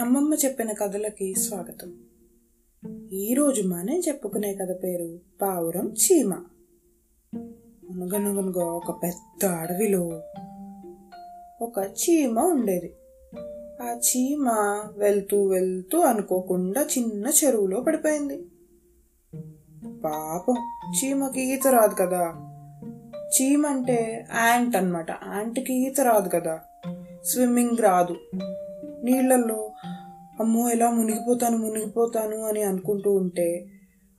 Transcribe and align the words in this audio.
అమ్మమ్మ 0.00 0.34
చెప్పిన 0.34 0.72
కథలకి 0.72 1.34
స్వాగతం. 1.34 1.94
ఈరోజు 3.12 3.62
మనం 3.62 4.00
చెప్పుకునే 4.08 4.54
కథ 4.54 4.76
పేరు 4.84 5.18
పావురం 5.42 5.92
చీమ. 5.92 6.34
అనగనగనగా 7.90 8.64
ఒక 8.64 9.02
పెద్ద 9.02 9.44
అడవిలో 9.44 10.22
ఒక 11.62 11.74
చీమ 11.78 12.38
ఉండేది. 12.38 12.92
ఆ 13.82 13.98
చీమ 13.98 14.50
వెళ్తూ 14.96 15.46
వెళ్తూ 15.46 15.98
అనుకోకుండా 16.00 16.86
చిన్న 16.98 17.30
చెరువులో 17.44 17.80
పడిపోయింది. 17.80 18.46
పాపం 20.04 20.54
చీమకి 20.90 21.54
ఈత 21.54 21.66
రాదు 21.66 21.94
కదా. 21.94 22.34
చీమ 23.26 23.66
అంటే 23.66 24.28
యాంట్ 24.34 24.76
అనమాట 24.76 25.10
యాంట్కి 25.10 25.74
ఈత 25.74 26.00
రాదు 26.00 26.28
కదా. 26.28 26.60
స్విమ్మింగ్ 27.24 27.78
రాదు. 27.78 28.16
నీళ్ళల్లో 29.06 29.72
అమ్మో 30.40 30.68
ఎలా 30.68 30.90
మునిగిపోతాను 30.90 31.58
మునిగిపోతాను 31.58 32.42
అని 32.42 32.62
అనుకుంటూ 32.62 33.12
ఉంటే 33.14 33.66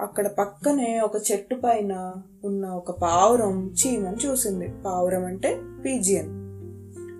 అక్కడ 0.00 0.26
పక్కనే 0.26 1.00
ఒక 1.00 1.12
చెట్టు 1.32 1.54
పైన 1.54 2.12
ఉన్న 2.44 2.66
ఒక 2.66 3.00
పావురం 3.00 3.70
చీమని 3.70 4.16
చూసింది. 4.26 4.68
పావురం 4.84 5.24
అంటే 5.24 5.60
పీజియన్. 5.84 6.28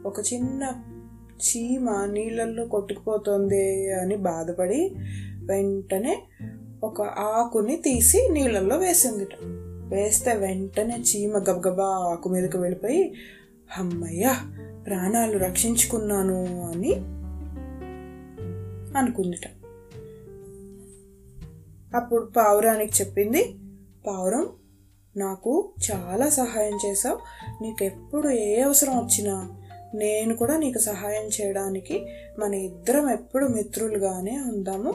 ఒక 0.06 0.20
చిన్న 0.32 0.72
చీమ 1.34 1.90
నీళ్ళల్లో 2.04 2.66
కొట్టుకుపోతుంది 2.66 3.92
అని 3.92 4.16
బాధపడి 4.16 4.94
వెంటనే 5.46 6.22
ఒక 6.84 7.02
ఆకుని 7.02 7.76
తీసి 7.76 8.28
నీళ్ళల్లో 8.32 8.76
వేసిందిట. 8.76 9.34
వేస్తే 9.94 10.34
వెంటనే 10.34 10.96
చీమ 10.96 11.36
గబగబా 11.36 11.84
ఆకు 11.84 12.28
మీదకి 12.28 12.56
వెళ్ళిపోయి 12.56 13.14
అమ్మయ్య 13.78 14.34
ప్రాణాలు 14.86 15.38
రక్షించుకున్నాను 15.38 16.44
అని 16.44 17.23
అనుకుందిట. 18.96 19.48
అప్పుడు 21.96 22.24
పావురానికి 22.36 23.02
చెప్పింది 23.02 23.56
పావురం 24.06 24.46
నాకు 25.16 25.72
చాలా 25.92 26.28
సహాయం 26.28 26.78
చేసావు 26.86 27.18
నీకు 27.62 27.84
ఎప్పుడు 27.84 28.28
ఏ 28.28 28.60
అవసరం 28.60 28.98
వచ్చినా 28.98 29.50
నేను 29.94 30.36
కూడా 30.36 30.56
నీకు 30.56 30.78
సహాయం 30.78 31.28
చేయడానికి 31.40 32.06
మన 32.38 32.54
ఇద్దరం 32.54 33.10
ఎప్పుడు 33.10 33.46
మిత్రులుగానే 33.46 34.40
ఉందాము. 34.40 34.94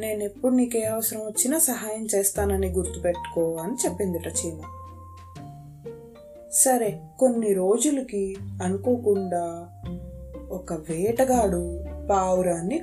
నేను 0.00 0.22
ఎప్పుడు 0.22 0.54
నీకు 0.54 0.76
ఏ 0.76 0.82
అవసరం 0.82 1.20
వచ్చినా 1.20 1.58
సహాయం 1.58 2.06
చేస్తానని 2.14 2.68
గుర్తుపెట్టుకో 2.68 3.54
అని 3.54 3.72
చెప్పిందిట 3.72 4.26
చీమ. 4.26 4.60
సరే 6.52 7.00
కొన్ని 7.18 7.52
రోజులకి 7.52 8.36
అనుకోకుండా 8.62 9.68
ఒక 10.50 10.72
వేటగాడు 10.72 11.84
పావురాన్ని 12.10 12.80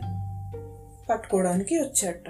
పట్టుకోవడానికి 1.09 1.75
వచ్చాట. 1.79 2.29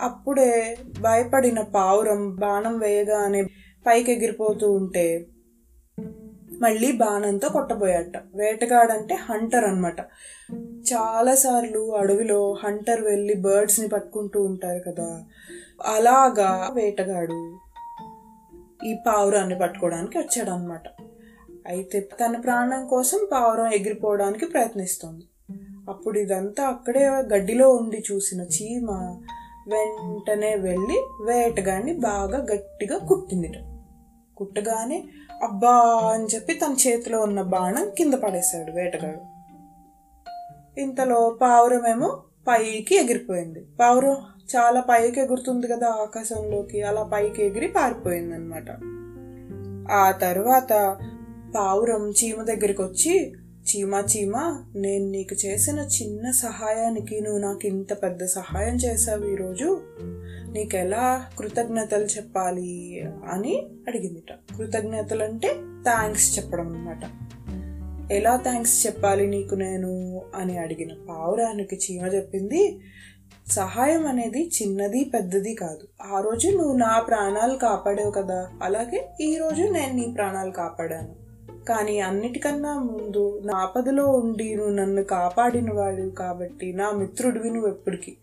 అప్పుడే 0.00 0.78
భయపడిన 1.00 1.60
పావురం 1.60 2.36
బాణం 2.36 2.78
వేయగానే 2.78 3.42
పైకి 3.86 4.12
ఎగిరిపోతూ 4.12 4.72
ఉంటే 4.72 5.26
మళ్ళీ 6.60 6.92
బాణంతో 6.92 7.48
కొట్టబోయాట. 7.48 8.16
వేటగాడంటే 8.34 9.14
హంటర్ 9.14 9.64
అనమాట 9.64 10.00
చాలాసార్లు 10.92 11.96
అడవిలో 11.96 12.56
హంటర్ 12.64 13.00
వెళ్ళి 13.00 13.34
బర్డ్స్ని 13.34 13.88
పట్టుకుంటూ 13.88 14.42
ఉంటారు 14.42 14.90
కదా 14.90 15.24
అలాగా 15.86 16.70
వేటగాడు 16.72 17.58
ఈ 18.86 18.94
పావురాన్ని 19.06 19.58
పట్టుకోవడానికి 19.58 20.18
వచ్చాడు 20.18 20.50
అనమాట 20.50 20.82
అయితే 21.66 22.00
తన 22.00 22.36
ప్రాణం 22.36 22.86
కోసం 22.86 23.28
పావురం 23.32 23.66
ఎగిరిపోవడానికి 23.66 24.46
ప్రయత్నిస్తుంది. 24.46 25.24
అప్పుడు 25.90 26.18
ఇదంతా 26.18 26.64
అక్కడే 26.64 27.06
గడ్డిలో 27.06 27.74
ఉండి 27.74 28.02
చూసిన 28.12 28.40
చీమ 28.40 28.90
వెంటనే 29.68 30.56
వెళ్ళి 30.56 31.08
వేటగాన్ని 31.24 31.92
బాగా 31.92 32.38
గట్టిగా 32.52 32.98
కుట్టిందిట. 32.98 33.58
కుట్టగానే 34.36 35.04
అబ్బా 35.42 35.74
అని 36.12 36.24
చెప్పి 36.24 36.54
తన 36.54 36.74
చేతిలో 36.86 37.20
ఉన్న 37.20 37.42
బాణం 37.42 37.90
కింద 37.98 38.14
పడేశాడు 38.14 38.72
వేటగాడు. 38.72 39.20
ఇంతలో 40.80 41.38
పావురమేమో 41.42 42.22
పైకి 42.48 42.94
ఎగిరిపోయింది. 42.96 43.64
పావురం 43.80 44.16
చాలా 44.56 44.80
పైకి 44.80 45.20
ఎగురుతుంది 45.20 45.68
కదా 45.68 45.88
ఆకాశంలోకి 45.88 46.82
అలా 46.82 47.02
పైకి 47.02 47.44
ఎగిరి 47.44 47.66
పారిపోయింది 47.66 48.34
అనమాట 48.34 48.70
ఆ 49.92 50.10
తర్వాత 50.10 50.96
పావురం 51.56 52.10
చీమ 52.10 52.42
దగ్గరికి 52.42 52.82
వచ్చి 52.82 53.32
చీమా 53.60 54.00
చీమా 54.00 54.64
నేను 54.76 55.10
నీకు 55.10 55.46
చేసిన 55.46 55.78
చిన్న 55.78 56.30
సహాయానికి 56.30 57.20
నువ్వు 57.20 57.40
నాకు 57.40 57.66
ఇంత 57.66 58.02
పెద్ద 58.02 58.24
సహాయం 58.24 58.76
చేసావు 58.76 59.24
ఈరోజు. 59.24 59.80
నీకు 60.52 60.76
ఎలా 60.76 61.26
కృతజ్ఞతలు 61.38 62.04
చెప్పాలి 62.04 63.02
అని 63.28 63.66
అడిగిందిట. 63.88 64.56
కృతజ్ఞతలు 64.56 65.24
అంటే 65.24 65.48
థ్యాంక్స్ 65.84 66.38
చెప్పడం 66.38 66.68
అనమాట 66.68 67.00
ఎలా 68.12 68.36
థ్యాంక్స్ 68.36 68.86
చెప్పాలి 68.86 69.26
నీకు 69.26 69.54
నేను 69.54 70.22
అని 70.34 70.58
అడిగిన 70.58 70.88
పావురానికి 71.08 71.76
చీమ 71.76 72.06
చెప్పింది 72.06 72.80
సహాయం 73.48 74.06
అనేది 74.06 74.50
చిన్నది 74.62 75.04
పెద్దది 75.04 75.54
కాదు. 75.54 76.12
ఆ 76.14 76.20
రోజు 76.20 76.48
నువ్వు 76.48 76.76
నా 76.76 77.00
ప్రాణాలు 77.00 77.58
కాపాడావు 77.58 78.10
కదా. 78.10 78.48
అలాగే 78.62 79.08
ఈ 79.20 79.36
రోజు 79.36 79.62
నేను 79.62 79.94
నీ 79.94 80.12
ప్రాణాలు 80.16 80.50
కాపాడాను. 80.50 81.29
కానీ 81.68 82.00
అన్నిటికన్నా 82.00 82.74
ముందు 82.74 83.42
నా 83.44 83.56
ఆపదలో 83.56 84.06
ఉండి 84.06 84.54
నువ్వు 84.54 84.72
నన్ను 84.72 85.04
కాపాడిన 85.04 85.72
వాడు 85.72 86.02
కాబట్టి 86.02 86.72
నా 86.72 86.90
మిత్రుడివి 86.90 87.50
నువ్వు 87.50 87.68
ఎప్పటికీ. 87.68 88.16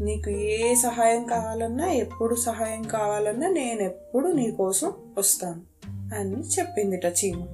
నీకు 0.00 0.30
ఏ 0.30 0.74
సహాయం 0.74 1.24
కావాలన్నా 1.24 1.90
ఎప్పుడు 1.90 2.34
సహాయం 2.34 2.82
కావాలన్నా 2.82 3.48
నేను 3.48 3.82
ఎప్పుడు 3.82 4.28
నీ 4.28 4.50
కోసం 4.50 4.92
వస్తాను 5.18 5.60
అని 6.14 6.36
చెప్పిందిట 6.36 7.04
చీమ. 7.04 7.46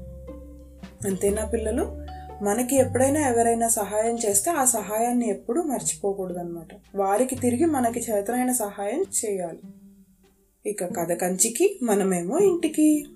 అంతేనా 1.07 1.45
పిల్లలు? 1.45 2.11
మనకి 2.45 2.77
ఎప్పుడైనా 2.77 3.21
ఎవరైనా 3.21 3.69
సహాయం 3.69 4.17
చేస్తే 4.27 4.51
ఆ 4.51 4.65
సహాయాన్ని 4.65 5.29
ఎప్పుడూ 5.29 5.63
మర్చిపోకూడదన్నమాట. 5.63 6.69
వారికి 6.95 7.35
తిరిగి 7.35 7.65
మనకి 7.65 8.01
చేతనైన 8.01 8.53
సహాయం 8.53 9.05
చేయాలి. 9.27 9.61
ఇక 10.71 10.85
కథ 10.85 11.13
కంచికి 11.13 11.79
మనమేమో 11.83 12.39
ఇంటికి. 12.39 13.07